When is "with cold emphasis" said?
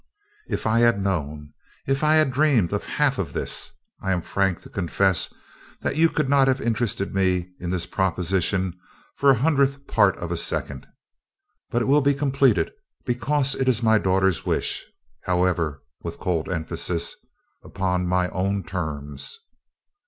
16.01-17.15